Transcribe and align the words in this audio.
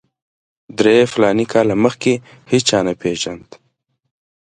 درې 0.79 0.97
فلاني 1.11 1.45
کاله 1.53 1.75
مخکې 1.85 2.13
هېچا 2.51 2.79
نه 2.87 2.93
پېژاند. 3.01 3.47